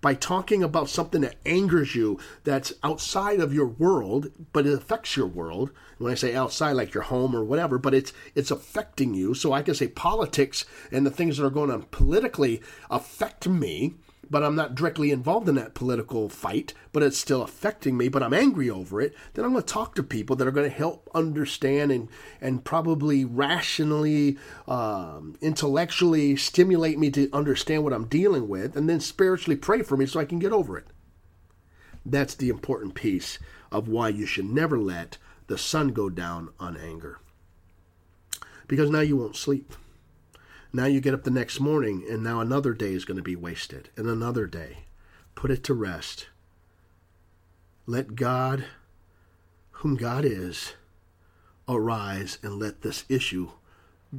By 0.02 0.16
talking 0.16 0.64
about 0.64 0.90
something 0.90 1.22
that 1.22 1.38
angers 1.46 1.96
you 1.96 2.20
that's 2.44 2.74
outside 2.84 3.40
of 3.40 3.54
your 3.54 3.68
world 3.68 4.32
but 4.52 4.68
it 4.68 4.74
affects 4.74 5.16
your 5.16 5.28
world 5.28 5.72
when 5.98 6.12
i 6.12 6.16
say 6.16 6.36
outside 6.36 6.74
like 6.74 6.94
your 6.94 7.04
home 7.04 7.34
or 7.34 7.46
whatever 7.46 7.78
but 7.78 7.94
it's 7.94 8.12
it's 8.36 8.52
affecting 8.52 9.14
you. 9.14 9.34
So 9.34 9.54
i 9.54 9.62
can 9.62 9.76
say 9.76 9.88
politics 9.88 10.66
and 10.92 11.06
the 11.06 11.10
things 11.10 11.38
that 11.38 11.46
are 11.46 11.50
going 11.50 11.72
on 11.72 11.84
politically 11.84 12.62
affect 12.92 13.48
me 13.48 13.96
but 14.30 14.44
I'm 14.44 14.56
not 14.56 14.76
directly 14.76 15.12
involved 15.12 15.48
in 15.48 15.56
that 15.56 15.74
political 15.74 16.30
fight, 16.30 16.74
but 16.92 17.04
it's 17.04 17.18
still 17.18 17.42
affecting 17.42 17.98
me, 17.98 18.10
but 18.10 18.24
I'm 18.24 18.34
angry 18.34 18.70
over 18.70 19.02
it, 19.02 19.16
then 19.34 19.46
I'm 19.46 19.52
going 19.52 19.64
to 19.64 19.74
talk 19.74 19.96
to 19.96 20.04
people 20.04 20.36
that 20.36 20.48
are 20.48 20.52
going 20.52 20.70
to 20.70 20.76
help 20.76 21.10
understand 21.14 21.92
and, 21.92 22.10
and 22.42 22.64
probably 22.64 23.26
rationally, 23.26 24.38
um, 24.68 25.36
intellectually 25.42 26.36
stimulate 26.36 27.00
me 27.00 27.10
to 27.12 27.30
understand 27.32 27.84
what 27.84 27.94
I'm 27.94 28.08
dealing 28.08 28.48
with, 28.48 28.76
and 28.76 28.90
then 28.90 29.00
spiritually 29.00 29.58
pray 29.58 29.82
for 29.82 29.98
me 29.98 30.06
so 30.06 30.20
I 30.20 30.26
can 30.26 30.40
get 30.40 30.52
over 30.52 30.78
it. 30.78 30.88
That's 32.06 32.36
the 32.36 32.50
important 32.50 32.96
piece 32.96 33.40
of 33.72 33.88
why 33.88 34.10
you 34.10 34.26
should 34.26 34.46
never 34.46 34.80
let 34.80 35.18
the 35.48 35.58
sun 35.58 35.90
go 35.90 36.10
down 36.10 36.50
on 36.60 36.78
anger. 36.78 37.20
Because 38.68 38.90
now 38.90 39.00
you 39.00 39.18
won't 39.18 39.36
sleep. 39.36 39.74
Now 40.78 40.86
you 40.86 41.02
get 41.02 41.16
up 41.16 41.24
the 41.24 41.32
next 41.32 41.60
morning, 41.60 42.06
and 42.08 42.22
now 42.22 42.40
another 42.40 42.72
day 42.72 42.94
is 42.94 43.04
going 43.04 43.18
to 43.18 43.24
be 43.24 43.36
wasted, 43.36 43.90
and 43.98 44.08
another 44.08 44.46
day. 44.46 44.84
Put 45.34 45.50
it 45.50 45.64
to 45.64 45.74
rest. 45.74 46.28
Let 47.88 48.14
God, 48.16 48.66
whom 49.72 49.96
God 49.96 50.24
is, 50.24 50.74
arise 51.68 52.38
and 52.44 52.60
let 52.60 52.84
this 52.84 53.06
issue 53.10 53.50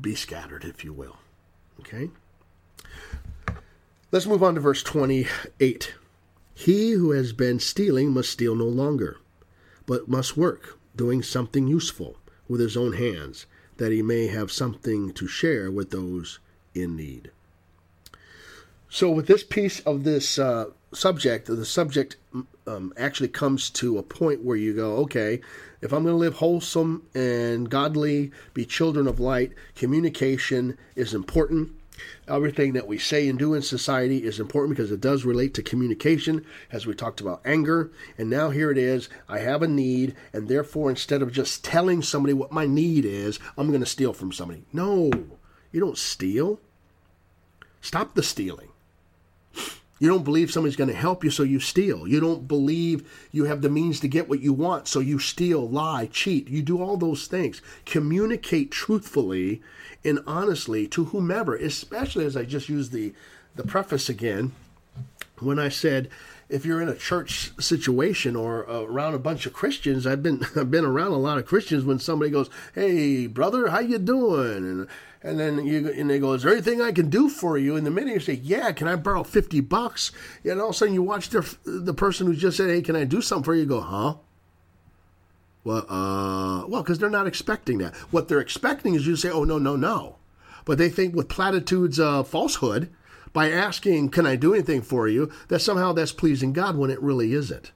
be 0.00 0.16
scattered, 0.16 0.64
if 0.64 0.82
you 0.82 0.92
will. 0.92 1.18
Okay? 1.78 2.10
Let's 4.10 4.26
move 4.26 4.42
on 4.42 4.56
to 4.56 4.60
verse 4.60 4.82
28. 4.82 5.94
He 6.54 6.90
who 6.90 7.12
has 7.12 7.32
been 7.32 7.60
stealing 7.60 8.10
must 8.10 8.32
steal 8.32 8.56
no 8.56 8.66
longer, 8.66 9.18
but 9.86 10.08
must 10.08 10.36
work, 10.36 10.76
doing 10.96 11.22
something 11.22 11.68
useful 11.68 12.18
with 12.48 12.60
his 12.60 12.76
own 12.76 12.94
hands 12.94 13.46
that 13.76 13.92
he 13.92 14.02
may 14.02 14.26
have 14.26 14.50
something 14.50 15.12
to 15.12 15.28
share 15.28 15.70
with 15.70 15.90
those 15.90 16.40
in 16.80 16.96
need. 16.96 17.30
So, 18.90 19.10
with 19.10 19.26
this 19.26 19.44
piece 19.44 19.80
of 19.80 20.04
this 20.04 20.38
uh, 20.38 20.66
subject, 20.94 21.46
the 21.46 21.64
subject 21.66 22.16
um, 22.66 22.92
actually 22.96 23.28
comes 23.28 23.70
to 23.70 23.98
a 23.98 24.02
point 24.02 24.44
where 24.44 24.56
you 24.56 24.74
go, 24.74 24.96
okay, 24.96 25.40
if 25.80 25.92
I'm 25.92 26.02
going 26.02 26.14
to 26.14 26.18
live 26.18 26.34
wholesome 26.34 27.06
and 27.14 27.68
godly, 27.68 28.30
be 28.54 28.64
children 28.64 29.06
of 29.06 29.20
light, 29.20 29.52
communication 29.74 30.78
is 30.96 31.12
important. 31.14 31.72
Everything 32.28 32.74
that 32.74 32.86
we 32.86 32.96
say 32.96 33.28
and 33.28 33.38
do 33.38 33.54
in 33.54 33.62
society 33.62 34.24
is 34.24 34.38
important 34.38 34.76
because 34.76 34.92
it 34.92 35.00
does 35.00 35.24
relate 35.24 35.52
to 35.54 35.62
communication, 35.62 36.46
as 36.70 36.86
we 36.86 36.94
talked 36.94 37.20
about 37.20 37.42
anger. 37.44 37.90
And 38.16 38.30
now 38.30 38.50
here 38.50 38.70
it 38.70 38.78
is 38.78 39.08
I 39.28 39.40
have 39.40 39.62
a 39.62 39.68
need, 39.68 40.14
and 40.32 40.48
therefore, 40.48 40.90
instead 40.90 41.22
of 41.22 41.32
just 41.32 41.64
telling 41.64 42.02
somebody 42.02 42.34
what 42.34 42.52
my 42.52 42.66
need 42.66 43.04
is, 43.04 43.38
I'm 43.56 43.68
going 43.68 43.80
to 43.80 43.86
steal 43.86 44.12
from 44.12 44.32
somebody. 44.32 44.64
No, 44.72 45.10
you 45.72 45.80
don't 45.80 45.98
steal. 45.98 46.60
Stop 47.80 48.14
the 48.14 48.22
stealing. 48.22 48.68
You 50.00 50.08
don't 50.08 50.24
believe 50.24 50.52
somebody's 50.52 50.76
going 50.76 50.90
to 50.90 50.94
help 50.94 51.24
you, 51.24 51.30
so 51.30 51.42
you 51.42 51.58
steal. 51.58 52.06
You 52.06 52.20
don't 52.20 52.46
believe 52.46 53.28
you 53.32 53.44
have 53.44 53.62
the 53.62 53.68
means 53.68 53.98
to 54.00 54.08
get 54.08 54.28
what 54.28 54.40
you 54.40 54.52
want, 54.52 54.86
so 54.86 55.00
you 55.00 55.18
steal, 55.18 55.68
lie, 55.68 56.08
cheat. 56.12 56.48
You 56.48 56.62
do 56.62 56.80
all 56.80 56.96
those 56.96 57.26
things. 57.26 57.60
Communicate 57.84 58.70
truthfully 58.70 59.60
and 60.04 60.20
honestly 60.24 60.86
to 60.88 61.06
whomever, 61.06 61.56
especially 61.56 62.24
as 62.24 62.36
I 62.36 62.44
just 62.44 62.68
used 62.68 62.92
the, 62.92 63.12
the 63.56 63.64
preface 63.64 64.08
again 64.08 64.52
when 65.40 65.58
I 65.58 65.68
said, 65.68 66.08
if 66.48 66.64
you're 66.64 66.80
in 66.80 66.88
a 66.88 66.94
church 66.94 67.52
situation 67.60 68.34
or 68.34 68.68
uh, 68.68 68.82
around 68.82 69.14
a 69.14 69.18
bunch 69.18 69.46
of 69.46 69.52
Christians, 69.52 70.06
I've 70.06 70.22
been 70.22 70.44
I've 70.56 70.70
been 70.70 70.84
around 70.84 71.12
a 71.12 71.18
lot 71.18 71.38
of 71.38 71.46
Christians 71.46 71.84
when 71.84 71.98
somebody 71.98 72.30
goes, 72.30 72.48
"Hey, 72.74 73.26
brother, 73.26 73.68
how 73.68 73.80
you 73.80 73.98
doing?" 73.98 74.56
and 74.56 74.88
and 75.22 75.38
then 75.38 75.66
you 75.66 75.88
and 75.90 76.08
they 76.08 76.18
go, 76.18 76.34
"Is 76.34 76.42
there 76.42 76.52
anything 76.52 76.80
I 76.80 76.92
can 76.92 77.10
do 77.10 77.28
for 77.28 77.58
you?" 77.58 77.76
And 77.76 77.86
the 77.86 77.90
minute 77.90 78.14
you 78.14 78.20
say, 78.20 78.40
"Yeah, 78.42 78.72
can 78.72 78.88
I 78.88 78.96
borrow 78.96 79.24
fifty 79.24 79.60
bucks?" 79.60 80.12
and 80.44 80.60
all 80.60 80.70
of 80.70 80.74
a 80.74 80.78
sudden 80.78 80.94
you 80.94 81.02
watch 81.02 81.30
the 81.30 81.56
the 81.64 81.94
person 81.94 82.26
who 82.26 82.34
just 82.34 82.56
said, 82.56 82.70
"Hey, 82.70 82.82
can 82.82 82.96
I 82.96 83.04
do 83.04 83.20
something 83.20 83.44
for 83.44 83.54
you?" 83.54 83.62
you 83.62 83.66
go, 83.66 83.80
"Huh?" 83.80 84.14
Well, 85.64 85.84
uh, 85.90 86.66
well, 86.66 86.82
because 86.82 86.98
they're 86.98 87.10
not 87.10 87.26
expecting 87.26 87.78
that. 87.78 87.94
What 88.10 88.28
they're 88.28 88.40
expecting 88.40 88.94
is 88.94 89.06
you 89.06 89.16
say, 89.16 89.30
"Oh, 89.30 89.44
no, 89.44 89.58
no, 89.58 89.76
no," 89.76 90.16
but 90.64 90.78
they 90.78 90.88
think 90.88 91.14
with 91.14 91.28
platitudes 91.28 91.98
of 91.98 92.28
falsehood 92.28 92.88
by 93.32 93.50
asking, 93.50 94.10
"Can 94.10 94.24
I 94.24 94.36
do 94.36 94.54
anything 94.54 94.82
for 94.82 95.08
you?" 95.08 95.30
that 95.48 95.60
somehow 95.60 95.92
that's 95.92 96.12
pleasing 96.12 96.52
God 96.52 96.76
when 96.76 96.90
it 96.90 97.02
really 97.02 97.34
isn't. 97.34 97.72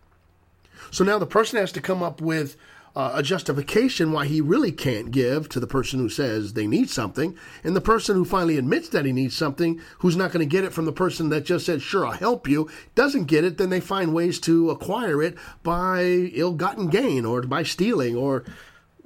So 0.90 1.04
now 1.04 1.18
the 1.18 1.26
person 1.26 1.58
has 1.58 1.72
to 1.72 1.80
come 1.80 2.02
up 2.02 2.20
with 2.20 2.56
uh, 2.94 3.12
a 3.14 3.22
justification 3.22 4.12
why 4.12 4.26
he 4.26 4.40
really 4.40 4.72
can't 4.72 5.11
give 5.11 5.49
to 5.49 5.58
the 5.58 5.66
person 5.66 5.99
who 5.99 6.08
says 6.08 6.52
they 6.52 6.66
need 6.66 6.90
something, 6.90 7.37
and 7.64 7.75
the 7.75 7.80
person 7.80 8.16
who 8.16 8.25
finally 8.25 8.58
admits 8.58 8.88
that 8.90 9.06
he 9.06 9.12
needs 9.12 9.37
something, 9.37 9.80
who's 10.00 10.16
not 10.16 10.30
going 10.30 10.46
to 10.46 10.50
get 10.50 10.64
it 10.64 10.72
from 10.72 10.84
the 10.84 10.92
person 10.92 11.30
that 11.30 11.44
just 11.44 11.64
said, 11.64 11.80
Sure, 11.80 12.06
I'll 12.06 12.12
help 12.12 12.46
you, 12.46 12.70
doesn't 12.94 13.25
get 13.25 13.44
it, 13.44 13.56
then 13.56 13.70
they 13.70 13.80
find 13.80 14.14
ways 14.14 14.38
to 14.40 14.70
acquire 14.70 15.22
it 15.22 15.37
by 15.62 16.02
ill 16.02 16.52
gotten 16.52 16.88
gain 16.88 17.25
or 17.25 17.42
by 17.42 17.62
stealing 17.62 18.14
or 18.14 18.44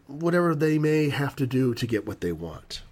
whatever 0.07 0.55
they 0.55 0.79
may 0.79 1.09
have 1.09 1.37
to 1.37 1.47
do 1.47 1.75
to 1.75 1.87
get 1.87 2.07
what 2.07 2.21
they 2.21 2.33
want. 2.33 2.83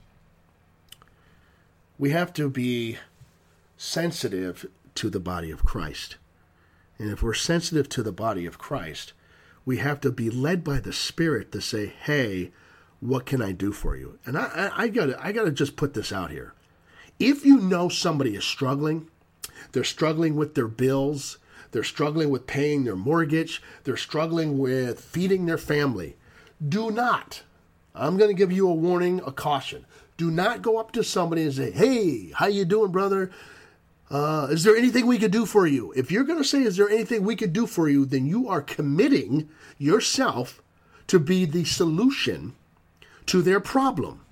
We 1.99 2.11
have 2.11 2.33
to 2.35 2.49
be 2.49 2.99
sensitive 3.77 4.67
to 4.97 5.11
the 5.11 5.21
body 5.21 5.51
of 5.51 5.65
Christ. 5.65 6.17
And 6.99 7.11
if 7.11 7.23
we're 7.23 7.35
sensitive 7.35 7.89
to 7.91 8.03
the 8.03 8.13
body 8.13 8.47
of 8.47 8.59
Christ, 8.59 9.13
we 9.65 9.79
have 9.79 10.01
to 10.01 10.11
be 10.11 10.31
led 10.31 10.63
by 10.63 10.81
the 10.81 10.93
Spirit 10.93 11.53
to 11.53 11.61
say, 11.61 11.87
"Hey, 11.87 12.53
what 13.01 13.27
can 13.27 13.43
I 13.43 13.53
do 13.53 13.73
for 13.73 13.97
you?" 13.97 14.19
And 14.27 14.37
I, 14.37 14.71
I, 14.77 14.83
I 14.85 14.89
gotta, 14.89 15.25
I 15.25 15.33
gotta 15.33 15.51
just 15.51 15.77
put 15.77 15.95
this 15.95 16.13
out 16.13 16.31
here. 16.31 16.55
If 17.19 17.45
you 17.45 17.59
know 17.59 17.89
somebody 17.89 18.35
is 18.35 18.45
struggling, 18.45 19.09
they're 19.73 19.85
struggling 19.85 20.37
with 20.37 20.55
their 20.55 20.69
bills, 20.69 21.39
they're 21.71 21.85
struggling 21.85 22.31
with 22.31 22.47
paying 22.47 22.85
their 22.85 22.97
mortgage, 22.97 23.63
they're 23.85 23.97
struggling 23.97 24.59
with 24.59 25.01
feeding 25.01 25.47
their 25.47 25.59
family, 25.59 26.17
do 26.67 26.91
not. 26.91 27.43
I'm 27.95 28.17
going 28.17 28.31
to 28.31 28.35
give 28.35 28.51
you 28.51 28.69
a 28.69 28.75
warning, 28.75 29.21
a 29.25 29.31
caution. 29.31 29.87
Do 30.17 30.31
not 30.31 30.63
go 30.63 30.79
up 30.79 30.93
to 30.93 31.05
somebody 31.05 31.43
and 31.43 31.53
say, 31.53 31.71
"Hey, 31.71 32.31
how 32.35 32.47
you 32.47 32.65
doing, 32.65 32.93
brother? 32.93 33.31
Uh, 34.15 34.47
is 34.49 34.63
there 34.63 34.77
anything 34.77 35.09
we 35.09 35.19
could 35.19 35.33
do 35.33 35.45
for 35.45 35.67
you? 35.67 35.93
If 35.97 36.13
you're 36.13 36.23
going 36.23 36.39
to 36.39 36.49
say, 36.49 36.63
is 36.63 36.77
there 36.77 36.89
anything 36.89 37.25
we 37.25 37.35
could 37.35 37.53
do 37.53 37.67
for 37.67 37.89
you, 37.89 38.05
then 38.05 38.27
you 38.27 38.49
are 38.49 38.63
committing 38.63 39.49
yourself 39.77 40.63
to 41.09 41.19
be 41.19 41.45
the 41.45 41.65
solution 41.65 42.55
to 43.27 43.43
their 43.43 43.59
problem. 43.59 44.25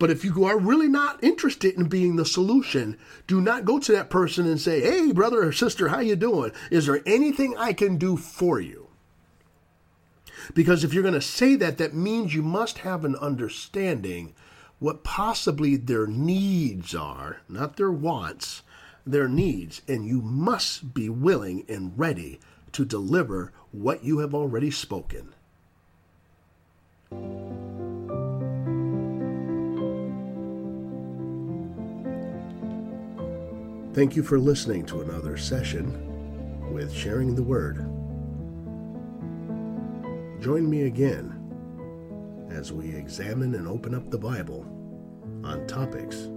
But 0.00 0.10
if 0.10 0.24
you 0.24 0.44
are 0.44 0.58
really 0.58 0.88
not 0.88 1.22
interested 1.22 1.76
in 1.76 1.84
being 1.84 2.16
the 2.16 2.24
solution, 2.24 2.98
do 3.28 3.40
not 3.40 3.64
go 3.64 3.78
to 3.78 3.92
that 3.92 4.10
person 4.10 4.48
and 4.48 4.60
say, 4.60 4.80
"Hey, 4.80 5.12
brother 5.12 5.46
or 5.46 5.52
sister, 5.52 5.90
how 5.90 6.00
you 6.00 6.16
doing? 6.16 6.50
Is 6.72 6.86
there 6.86 7.04
anything 7.06 7.56
I 7.56 7.72
can 7.72 7.98
do 7.98 8.16
for 8.16 8.58
you?" 8.58 8.88
Because 10.54 10.82
if 10.82 10.92
you're 10.92 11.04
going 11.04 11.14
to 11.14 11.20
say 11.20 11.54
that, 11.54 11.78
that 11.78 11.94
means 11.94 12.34
you 12.34 12.42
must 12.42 12.78
have 12.78 13.04
an 13.04 13.14
understanding 13.14 14.34
what 14.80 15.04
possibly 15.04 15.76
their 15.76 16.06
needs 16.06 16.94
are, 16.94 17.42
not 17.48 17.76
their 17.76 17.92
wants, 17.92 18.62
their 19.06 19.28
needs, 19.28 19.82
and 19.86 20.06
you 20.06 20.20
must 20.22 20.94
be 20.94 21.08
willing 21.08 21.64
and 21.68 21.92
ready 21.96 22.40
to 22.72 22.84
deliver 22.84 23.52
what 23.72 24.02
you 24.02 24.18
have 24.18 24.34
already 24.34 24.70
spoken. 24.70 25.34
Thank 33.92 34.16
you 34.16 34.22
for 34.22 34.38
listening 34.38 34.86
to 34.86 35.02
another 35.02 35.36
session 35.36 36.72
with 36.72 36.92
Sharing 36.92 37.34
the 37.34 37.42
Word. 37.42 37.78
Join 40.40 40.70
me 40.70 40.82
again 40.82 41.39
as 42.52 42.72
we 42.72 42.94
examine 42.94 43.54
and 43.54 43.68
open 43.68 43.94
up 43.94 44.10
the 44.10 44.18
Bible 44.18 44.66
on 45.44 45.66
topics 45.66 46.28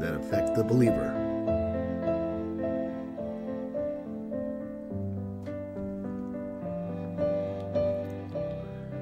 that 0.00 0.14
affect 0.14 0.54
the 0.54 0.64
believer. 0.64 1.21